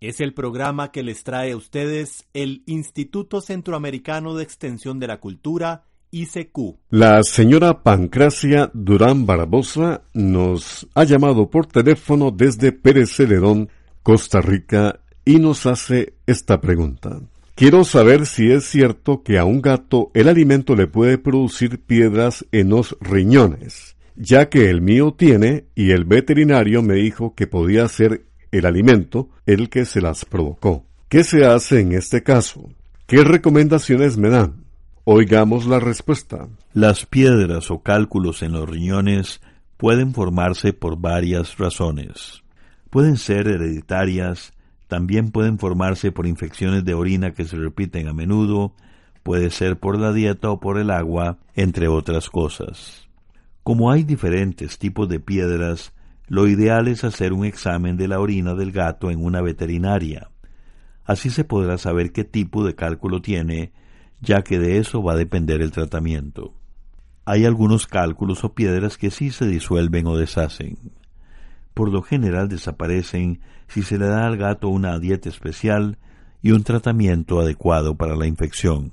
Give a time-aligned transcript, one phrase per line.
[0.00, 5.18] Es el programa que les trae a ustedes el Instituto Centroamericano de Extensión de la
[5.18, 6.76] Cultura, ICQ.
[6.90, 13.70] La señora Pancracia Durán Barbosa nos ha llamado por teléfono desde Pérez Celedón,
[14.04, 17.20] Costa Rica, y nos hace esta pregunta.
[17.56, 22.46] Quiero saber si es cierto que a un gato el alimento le puede producir piedras
[22.52, 27.86] en los riñones ya que el mío tiene y el veterinario me dijo que podía
[27.88, 30.84] ser el alimento el que se las provocó.
[31.08, 32.68] ¿Qué se hace en este caso?
[33.06, 34.64] ¿Qué recomendaciones me dan?
[35.04, 36.48] Oigamos la respuesta.
[36.74, 39.40] Las piedras o cálculos en los riñones
[39.78, 42.42] pueden formarse por varias razones.
[42.90, 44.52] Pueden ser hereditarias,
[44.86, 48.74] también pueden formarse por infecciones de orina que se repiten a menudo,
[49.22, 53.08] puede ser por la dieta o por el agua, entre otras cosas.
[53.62, 55.92] Como hay diferentes tipos de piedras,
[56.28, 60.30] lo ideal es hacer un examen de la orina del gato en una veterinaria.
[61.04, 63.72] Así se podrá saber qué tipo de cálculo tiene,
[64.20, 66.52] ya que de eso va a depender el tratamiento.
[67.24, 70.76] Hay algunos cálculos o piedras que sí se disuelven o deshacen.
[71.72, 75.98] Por lo general desaparecen si se le da al gato una dieta especial
[76.42, 78.92] y un tratamiento adecuado para la infección.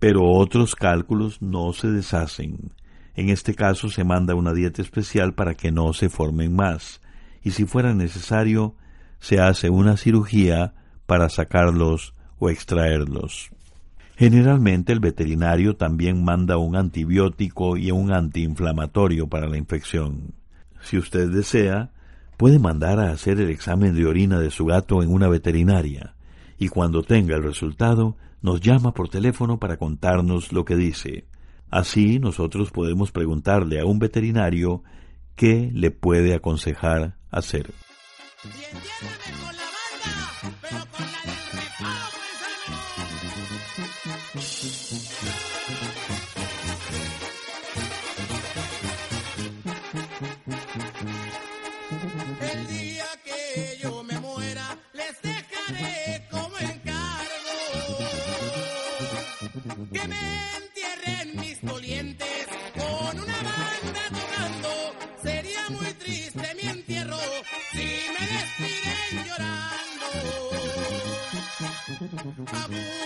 [0.00, 2.72] Pero otros cálculos no se deshacen,
[3.14, 7.00] en este caso se manda una dieta especial para que no se formen más,
[7.42, 8.74] y si fuera necesario,
[9.20, 10.74] se hace una cirugía
[11.06, 13.50] para sacarlos o extraerlos.
[14.16, 20.34] Generalmente el veterinario también manda un antibiótico y un antiinflamatorio para la infección.
[20.82, 21.90] Si usted desea,
[22.36, 26.14] puede mandar a hacer el examen de orina de su gato en una veterinaria,
[26.58, 31.26] y cuando tenga el resultado, nos llama por teléfono para contarnos lo que dice.
[31.72, 34.84] Así nosotros podemos preguntarle a un veterinario
[35.36, 37.72] qué le puede aconsejar hacer.
[59.92, 60.31] Give me
[72.52, 73.01] abu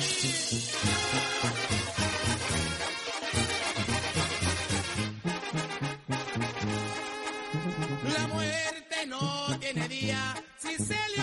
[0.00, 0.06] La
[8.28, 10.42] muerte no tiene día.
[10.58, 11.22] Si se le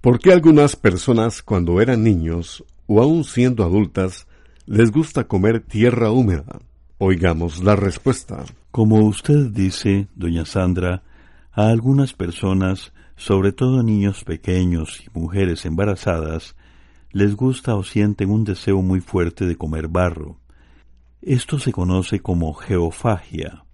[0.00, 4.28] ¿Por qué algunas personas cuando eran niños o aún siendo adultas
[4.64, 6.60] les gusta comer tierra húmeda?
[6.98, 8.44] Oigamos la respuesta.
[8.70, 11.02] Como usted dice, doña Sandra,
[11.50, 16.54] a algunas personas, sobre todo niños pequeños y mujeres embarazadas,
[17.10, 20.38] les gusta o sienten un deseo muy fuerte de comer barro.
[21.22, 23.64] Esto se conoce como geofagia,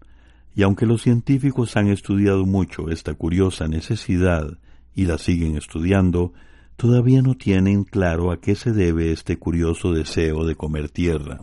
[0.56, 4.56] y aunque los científicos han estudiado mucho esta curiosa necesidad
[4.94, 6.32] y la siguen estudiando,
[6.76, 11.40] todavía no tienen claro a qué se debe este curioso deseo de comer tierra.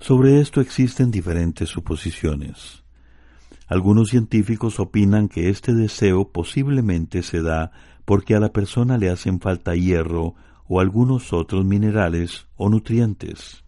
[0.00, 2.84] Sobre esto existen diferentes suposiciones.
[3.66, 7.72] Algunos científicos opinan que este deseo posiblemente se da
[8.04, 10.34] porque a la persona le hacen falta hierro
[10.68, 13.64] o algunos otros minerales o nutrientes.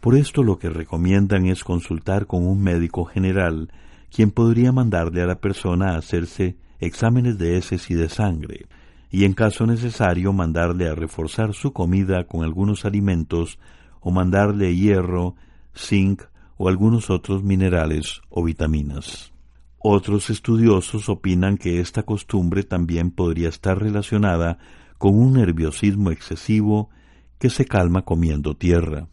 [0.00, 3.72] Por esto lo que recomiendan es consultar con un médico general,
[4.14, 8.66] quien podría mandarle a la persona a hacerse exámenes de heces y de sangre,
[9.10, 13.58] y en caso necesario mandarle a reforzar su comida con algunos alimentos
[14.00, 15.34] o mandarle hierro,
[15.74, 16.22] zinc
[16.56, 19.32] o algunos otros minerales o vitaminas.
[19.78, 24.58] Otros estudiosos opinan que esta costumbre también podría estar relacionada
[24.98, 26.90] con un nerviosismo excesivo
[27.38, 29.08] que se calma comiendo tierra.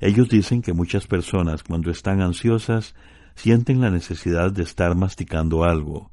[0.00, 2.94] Ellos dicen que muchas personas cuando están ansiosas
[3.34, 6.12] sienten la necesidad de estar masticando algo,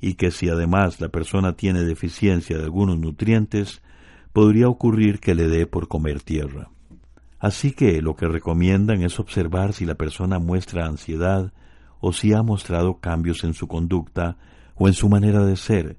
[0.00, 3.82] y que si además la persona tiene deficiencia de algunos nutrientes,
[4.32, 6.70] podría ocurrir que le dé por comer tierra.
[7.38, 11.52] Así que lo que recomiendan es observar si la persona muestra ansiedad
[12.00, 14.36] o si ha mostrado cambios en su conducta
[14.74, 15.96] o en su manera de ser,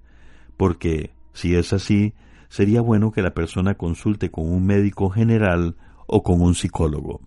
[0.57, 2.13] porque, si es así,
[2.49, 5.75] sería bueno que la persona consulte con un médico general
[6.07, 7.21] o con un psicólogo.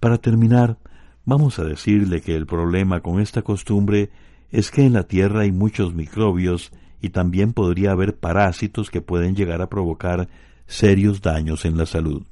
[0.00, 0.78] Para terminar,
[1.24, 4.10] vamos a decirle que el problema con esta costumbre
[4.54, 6.70] es que en la Tierra hay muchos microbios
[7.02, 10.28] y también podría haber parásitos que pueden llegar a provocar
[10.68, 12.22] serios daños en la salud.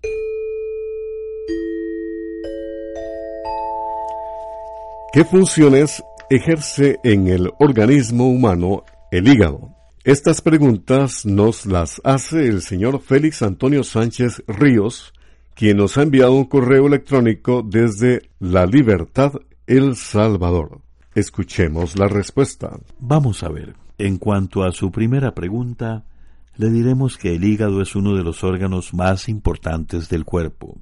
[5.13, 9.75] ¿Qué funciones ejerce en el organismo humano el hígado?
[10.05, 15.13] Estas preguntas nos las hace el señor Félix Antonio Sánchez Ríos,
[15.57, 19.33] quien nos ha enviado un correo electrónico desde La Libertad,
[19.67, 20.83] El Salvador.
[21.15, 22.79] Escuchemos la respuesta.
[22.99, 23.77] Vamos a ver.
[23.99, 26.07] En cuanto a su primera pregunta,
[26.57, 30.79] le diremos que el hígado es uno de los órganos más importantes del cuerpo.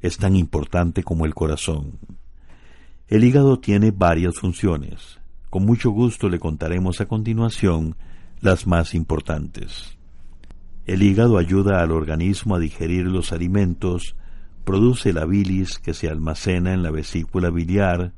[0.00, 1.98] Es tan importante como el corazón.
[3.08, 5.18] El hígado tiene varias funciones.
[5.50, 7.96] Con mucho gusto le contaremos a continuación
[8.40, 9.98] las más importantes.
[10.84, 14.14] El hígado ayuda al organismo a digerir los alimentos,
[14.64, 18.12] produce la bilis que se almacena en la vesícula biliar,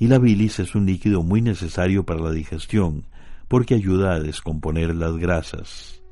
[0.00, 3.04] y la bilis es un líquido muy necesario para la digestión,
[3.48, 6.02] porque ayuda a descomponer las grasas.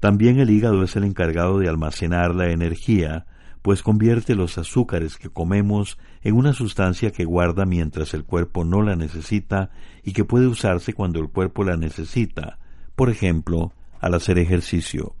[0.00, 3.26] También el hígado es el encargado de almacenar la energía,
[3.60, 8.80] pues convierte los azúcares que comemos en una sustancia que guarda mientras el cuerpo no
[8.80, 9.70] la necesita
[10.02, 12.58] y que puede usarse cuando el cuerpo la necesita,
[12.96, 15.14] por ejemplo, al hacer ejercicio.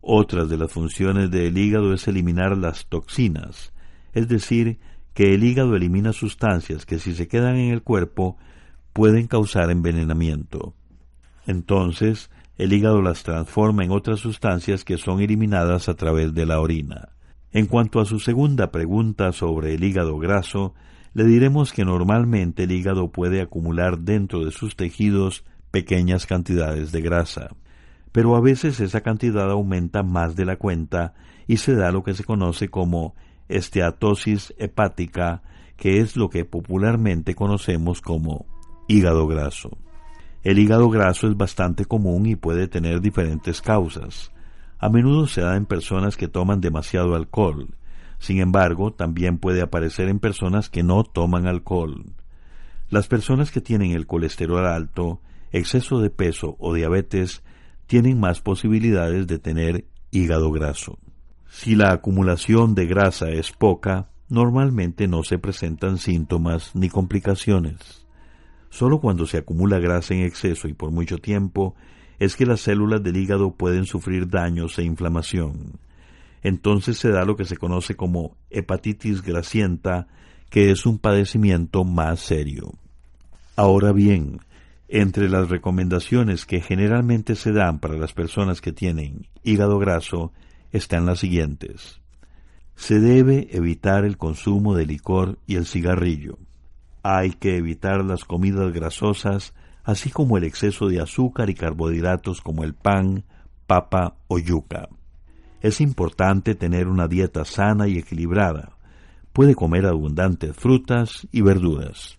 [0.00, 3.72] Otras de las funciones del hígado es eliminar las toxinas,
[4.12, 4.80] es decir,
[5.14, 8.36] que el hígado elimina sustancias que si se quedan en el cuerpo
[8.92, 10.74] pueden causar envenenamiento.
[11.46, 16.60] Entonces, el hígado las transforma en otras sustancias que son eliminadas a través de la
[16.60, 17.10] orina.
[17.52, 20.74] En cuanto a su segunda pregunta sobre el hígado graso,
[21.12, 27.00] le diremos que normalmente el hígado puede acumular dentro de sus tejidos pequeñas cantidades de
[27.00, 27.50] grasa,
[28.10, 31.14] pero a veces esa cantidad aumenta más de la cuenta
[31.46, 33.14] y se da lo que se conoce como
[33.48, 35.42] esteatosis hepática,
[35.76, 38.46] que es lo que popularmente conocemos como
[38.88, 39.78] hígado graso.
[40.42, 44.30] El hígado graso es bastante común y puede tener diferentes causas.
[44.78, 47.76] A menudo se da en personas que toman demasiado alcohol.
[48.18, 52.04] Sin embargo, también puede aparecer en personas que no toman alcohol.
[52.90, 55.20] Las personas que tienen el colesterol alto
[55.52, 57.42] exceso de peso o diabetes
[57.86, 60.98] tienen más posibilidades de tener hígado graso.
[61.56, 68.04] Si la acumulación de grasa es poca, normalmente no se presentan síntomas ni complicaciones.
[68.70, 71.76] Solo cuando se acumula grasa en exceso y por mucho tiempo
[72.18, 75.78] es que las células del hígado pueden sufrir daños e inflamación.
[76.42, 80.08] Entonces se da lo que se conoce como hepatitis grasienta,
[80.50, 82.72] que es un padecimiento más serio.
[83.54, 84.40] Ahora bien,
[84.88, 90.32] entre las recomendaciones que generalmente se dan para las personas que tienen hígado graso
[90.74, 92.00] están las siguientes.
[92.74, 96.36] Se debe evitar el consumo de licor y el cigarrillo.
[97.04, 99.54] Hay que evitar las comidas grasosas,
[99.84, 103.24] así como el exceso de azúcar y carbohidratos como el pan,
[103.68, 104.88] papa o yuca.
[105.60, 108.76] Es importante tener una dieta sana y equilibrada.
[109.32, 112.18] Puede comer abundantes frutas y verduras.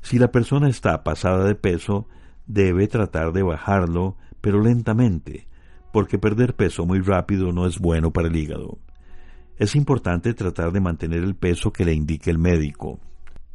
[0.00, 2.08] Si la persona está pasada de peso,
[2.46, 5.46] debe tratar de bajarlo, pero lentamente,
[5.92, 8.78] porque perder peso muy rápido no es bueno para el hígado.
[9.56, 12.98] Es importante tratar de mantener el peso que le indique el médico.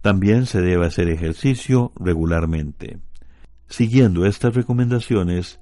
[0.02, 3.00] También se debe hacer ejercicio regularmente.
[3.68, 5.60] Siguiendo estas recomendaciones,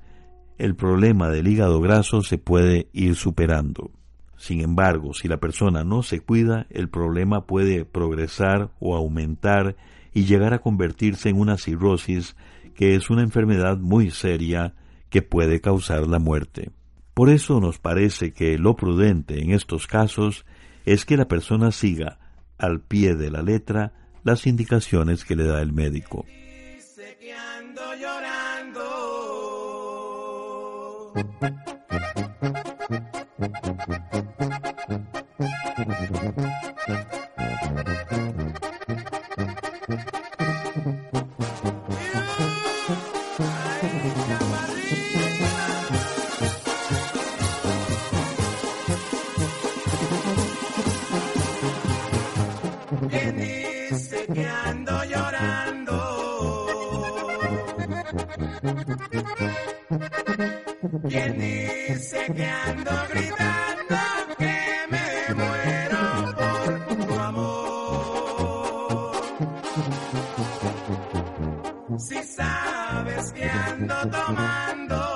[0.57, 3.91] el problema del hígado graso se puede ir superando.
[4.37, 9.75] Sin embargo, si la persona no se cuida, el problema puede progresar o aumentar
[10.13, 12.35] y llegar a convertirse en una cirrosis,
[12.75, 14.75] que es una enfermedad muy seria
[15.09, 16.71] que puede causar la muerte.
[17.13, 20.45] Por eso nos parece que lo prudente en estos casos
[20.85, 22.19] es que la persona siga
[22.57, 23.93] al pie de la letra
[24.23, 26.25] las indicaciones que le da el médico.
[31.39, 31.74] ¿Quién
[62.33, 63.97] que ando gritando
[64.37, 69.11] que me muero por tu amor?
[71.99, 75.14] Si sabes que ando tomando.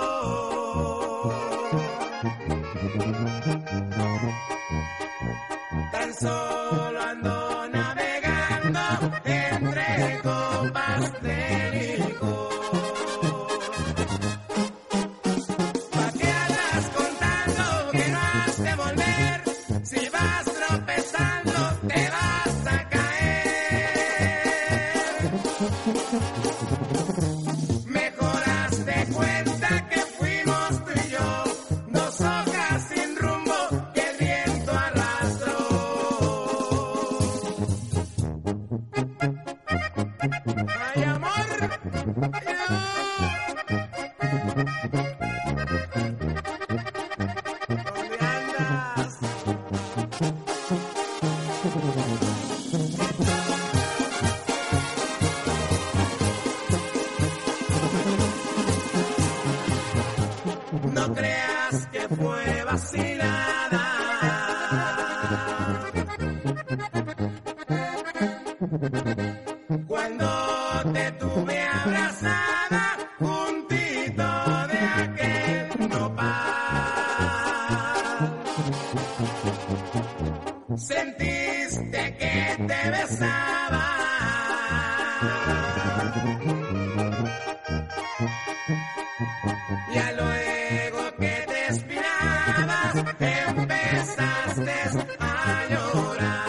[95.49, 96.48] A llorar.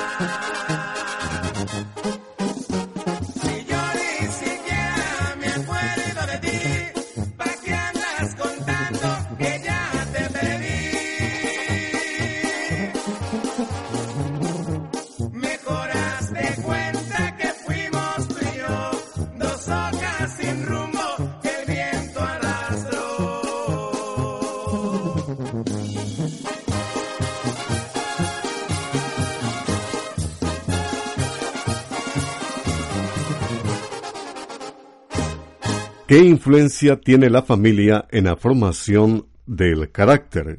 [36.10, 40.58] ¿Qué influencia tiene la familia en la formación del carácter?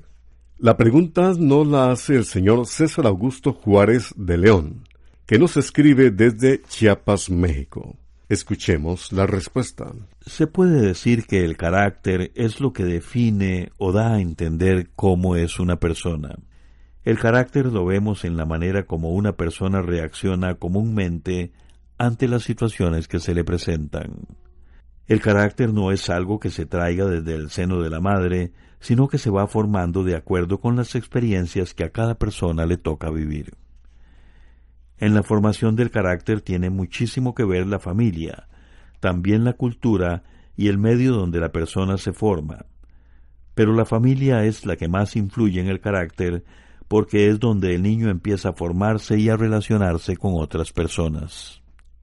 [0.57, 4.85] La pregunta nos la hace el señor César Augusto Juárez de León,
[5.25, 7.97] que nos escribe desde Chiapas, México.
[8.29, 9.91] Escuchemos la respuesta.
[10.25, 15.35] Se puede decir que el carácter es lo que define o da a entender cómo
[15.35, 16.33] es una persona.
[17.03, 21.51] El carácter lo vemos en la manera como una persona reacciona comúnmente
[21.97, 24.21] ante las situaciones que se le presentan.
[25.11, 29.09] El carácter no es algo que se traiga desde el seno de la madre, sino
[29.09, 33.09] que se va formando de acuerdo con las experiencias que a cada persona le toca
[33.09, 33.55] vivir.
[34.99, 38.47] En la formación del carácter tiene muchísimo que ver la familia,
[39.01, 40.23] también la cultura
[40.55, 42.65] y el medio donde la persona se forma.
[43.53, 46.45] Pero la familia es la que más influye en el carácter
[46.87, 51.60] porque es donde el niño empieza a formarse y a relacionarse con otras personas,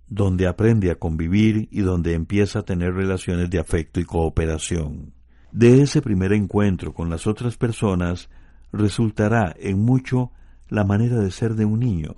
[0.09, 5.13] donde aprende a convivir y donde empieza a tener relaciones de afecto y cooperación.
[5.53, 8.29] De ese primer encuentro con las otras personas
[8.73, 10.33] resultará en mucho
[10.69, 12.17] la manera de ser de un niño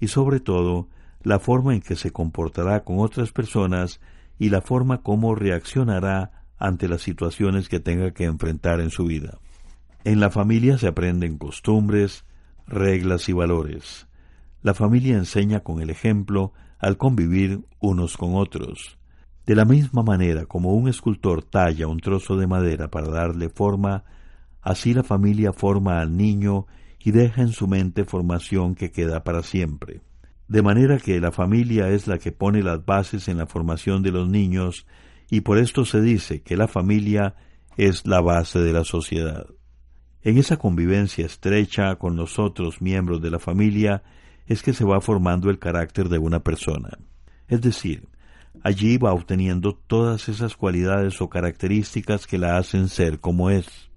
[0.00, 0.88] y sobre todo
[1.22, 4.00] la forma en que se comportará con otras personas
[4.38, 9.38] y la forma como reaccionará ante las situaciones que tenga que enfrentar en su vida.
[10.04, 12.24] En la familia se aprenden costumbres,
[12.66, 14.08] reglas y valores.
[14.62, 18.98] La familia enseña con el ejemplo al convivir unos con otros.
[19.46, 24.04] De la misma manera como un escultor talla un trozo de madera para darle forma,
[24.60, 26.66] así la familia forma al niño
[26.98, 30.02] y deja en su mente formación que queda para siempre.
[30.48, 34.10] De manera que la familia es la que pone las bases en la formación de
[34.10, 34.86] los niños
[35.30, 37.36] y por esto se dice que la familia
[37.76, 39.46] es la base de la sociedad.
[40.22, 44.02] En esa convivencia estrecha con los otros miembros de la familia
[44.46, 46.98] es que se va formando el carácter de una persona.
[47.48, 48.08] Es decir,
[48.62, 53.90] allí va obteniendo todas esas cualidades o características que la hacen ser como es.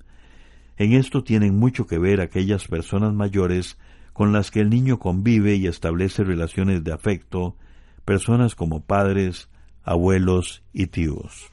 [0.77, 3.77] En esto tienen mucho que ver aquellas personas mayores
[4.13, 7.57] con las que el niño convive y establece relaciones de afecto,
[8.05, 9.49] personas como padres,
[9.83, 11.49] abuelos y tíos.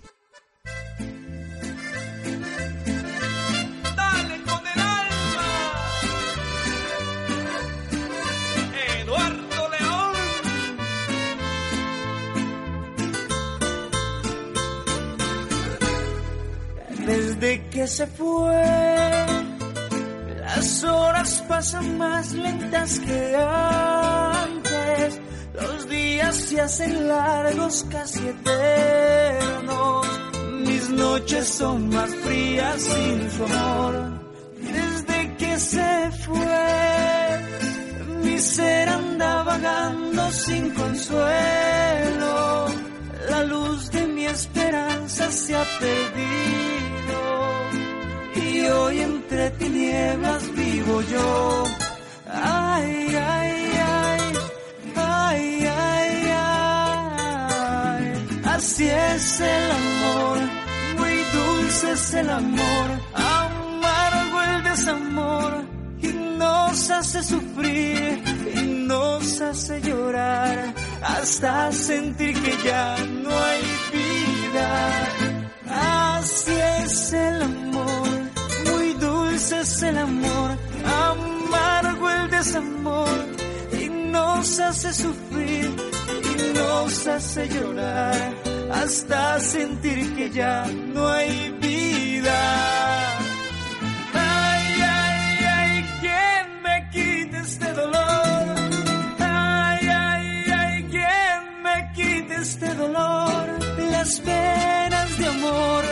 [17.42, 19.26] Desde que se fue,
[20.42, 25.20] las horas pasan más lentas que antes.
[25.60, 30.06] Los días se hacen largos, casi eternos.
[30.68, 34.20] Mis noches son más frías sin su amor.
[34.60, 37.40] Desde que se fue,
[38.22, 42.66] mi ser anda vagando sin consuelo.
[43.30, 46.91] La luz de mi esperanza se ha perdido.
[48.62, 51.64] Y hoy entre tinieblas vivo yo.
[52.30, 54.20] Ay, ay, ay,
[54.94, 58.04] ay, ay, ay.
[58.44, 60.38] Así es el amor,
[60.98, 65.52] muy dulce es el amor, amargo el desamor.
[66.02, 68.22] Y nos hace sufrir
[68.54, 70.72] y nos hace llorar
[71.02, 72.96] hasta sentir que ya
[82.42, 83.08] desamor
[83.80, 85.70] y nos hace sufrir
[86.30, 88.34] y nos hace llorar
[88.72, 92.40] hasta sentir que ya no hay vida.
[94.12, 98.56] Ay, ay, ay, ¿quién me quite este dolor?
[99.20, 100.26] Ay, ay,
[100.62, 103.44] ay, ¿quién me quite este dolor?
[103.92, 105.84] Las penas de amor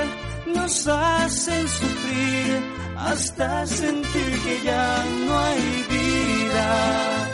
[0.57, 2.70] nos hacen sufrir
[3.01, 7.30] hasta sentir que ya no hay vida.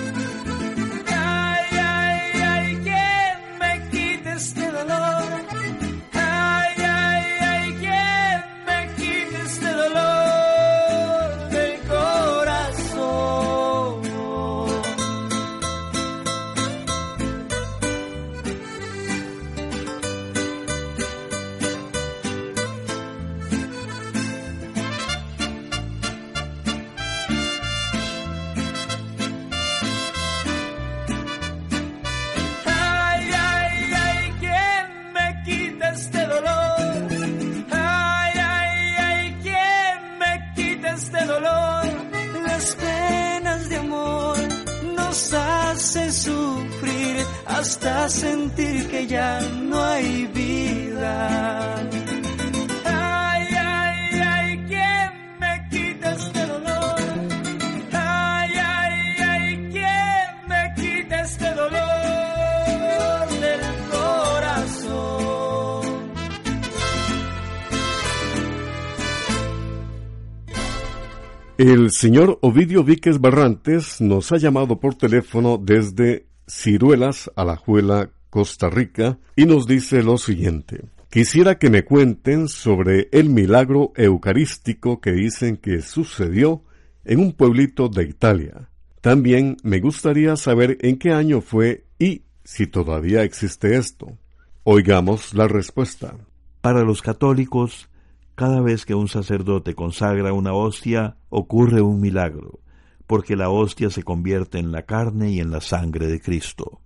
[71.59, 79.19] El señor Ovidio Víquez Barrantes nos ha llamado por teléfono desde Ciruelas, Alajuela, Costa Rica,
[79.37, 80.85] y nos dice lo siguiente.
[81.09, 86.63] Quisiera que me cuenten sobre el milagro eucarístico que dicen que sucedió
[87.07, 88.69] en un pueblito de Italia.
[89.01, 94.19] También me gustaría saber en qué año fue y si todavía existe esto.
[94.63, 96.19] Oigamos la respuesta.
[96.61, 97.89] Para los católicos,
[98.37, 102.61] cada vez que un sacerdote consagra una hostia, ocurre un milagro,
[103.07, 106.83] porque la hostia se convierte en la carne y en la sangre de Cristo.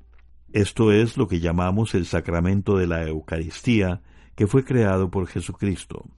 [0.53, 4.01] Esto es lo que llamamos el sacramento de la Eucaristía,
[4.37, 6.09] que fue creado por Jesucristo.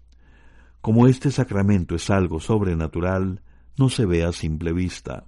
[0.83, 3.40] Como este sacramento es algo sobrenatural,
[3.79, 5.25] no se ve a simple vista.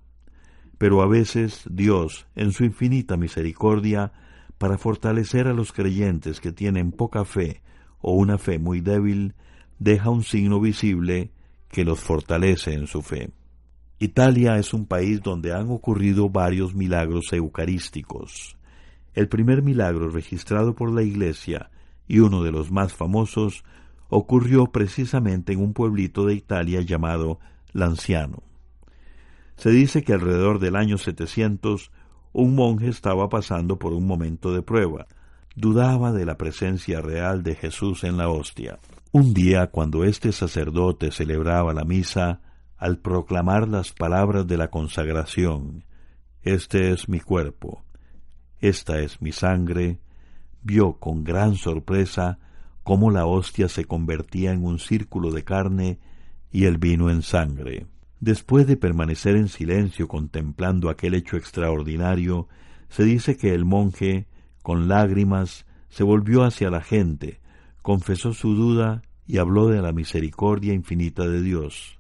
[0.77, 4.13] Pero a veces Dios, en su infinita misericordia,
[4.59, 7.63] para fortalecer a los creyentes que tienen poca fe
[8.01, 9.35] o una fe muy débil,
[9.79, 11.31] deja un signo visible
[11.71, 13.31] que los fortalece en su fe.
[13.99, 18.57] Italia es un país donde han ocurrido varios milagros eucarísticos.
[19.15, 21.71] El primer milagro registrado por la Iglesia,
[22.07, 23.65] y uno de los más famosos,
[24.09, 27.39] ocurrió precisamente en un pueblito de Italia llamado
[27.73, 28.43] Lanciano.
[29.57, 31.91] Se dice que alrededor del año 700
[32.33, 35.07] un monje estaba pasando por un momento de prueba.
[35.55, 38.81] Dudaba de la presencia real de Jesús en la hostia.
[39.17, 42.41] Un día, cuando este sacerdote celebraba la misa,
[42.77, 45.85] al proclamar las palabras de la consagración,
[46.43, 47.85] Este es mi cuerpo,
[48.59, 50.01] esta es mi sangre,
[50.65, 52.41] vio con gran sorpresa
[52.83, 56.01] cómo la hostia se convertía en un círculo de carne
[56.51, 57.87] y el vino en sangre.
[58.19, 62.49] Después de permanecer en silencio contemplando aquel hecho extraordinario,
[62.89, 64.27] se dice que el monje,
[64.65, 67.44] con lágrimas, se volvió hacia la gente,
[67.85, 71.99] confesó su duda y habló de la misericordia infinita de Dios,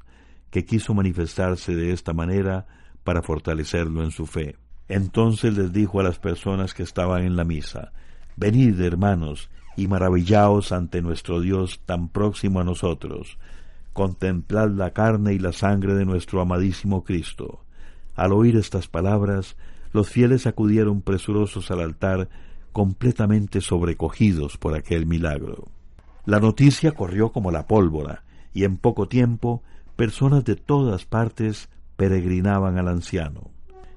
[0.48, 2.66] que quiso manifestarse de esta manera
[3.04, 4.56] para fortalecerlo en su fe.
[4.88, 7.92] Entonces les dijo a las personas que estaban en la misa,
[8.34, 13.36] Venid, hermanos, y maravillaos ante nuestro Dios tan próximo a nosotros,
[13.92, 17.62] contemplad la carne y la sangre de nuestro amadísimo Cristo.
[18.14, 19.58] Al oír estas palabras,
[19.92, 22.30] los fieles acudieron presurosos al altar,
[22.74, 25.68] completamente sobrecogidos por aquel milagro.
[26.26, 29.62] La noticia corrió como la pólvora, y en poco tiempo
[29.94, 33.52] personas de todas partes peregrinaban al anciano.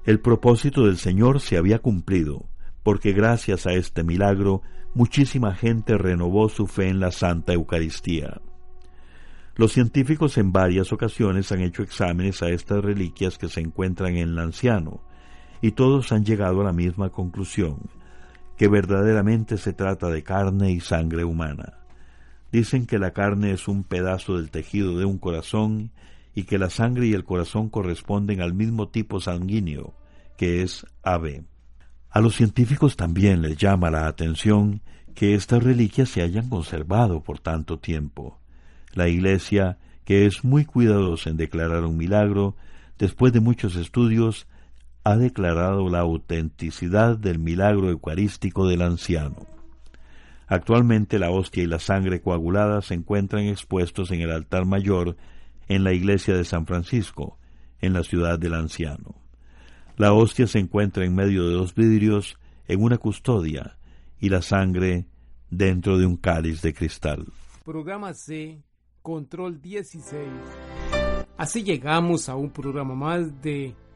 [0.06, 2.46] El propósito del Señor se había cumplido,
[2.84, 4.62] porque gracias a este milagro
[4.94, 8.40] muchísima gente renovó su fe en la Santa Eucaristía.
[9.56, 14.28] Los científicos en varias ocasiones han hecho exámenes a estas reliquias que se encuentran en
[14.28, 15.00] el anciano,
[15.60, 17.78] y todos han llegado a la misma conclusión,
[18.58, 21.78] que verdaderamente se trata de carne y sangre humana.
[22.50, 25.92] Dicen que la carne es un pedazo del tejido de un corazón
[26.34, 29.94] y que la sangre y el corazón corresponden al mismo tipo sanguíneo,
[30.36, 31.44] que es AB.
[32.10, 34.82] A los científicos también les llama la atención
[35.14, 38.40] que estas reliquias se hayan conservado por tanto tiempo.
[38.92, 42.56] La Iglesia, que es muy cuidadosa en declarar un milagro,
[42.98, 44.48] después de muchos estudios,
[45.08, 49.46] ha declarado la autenticidad del milagro eucarístico del anciano.
[50.46, 55.16] Actualmente la hostia y la sangre coagulada se encuentran expuestos en el altar mayor
[55.66, 57.38] en la iglesia de San Francisco,
[57.80, 59.14] en la ciudad del anciano.
[59.96, 63.78] La hostia se encuentra en medio de dos vidrios en una custodia
[64.20, 65.06] y la sangre
[65.48, 67.24] dentro de un cáliz de cristal.
[67.64, 68.62] Programa C
[69.00, 70.28] Control 16.
[71.38, 73.74] Así llegamos a un programa más de